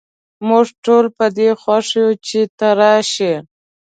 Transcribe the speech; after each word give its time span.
موږ 0.47 0.65
ټول 0.85 1.05
په 1.17 1.25
دي 1.37 1.49
خوښ 1.61 1.87
یو 2.01 2.09
چې 2.27 2.39
ته 2.57 2.67
راشي 2.79 3.33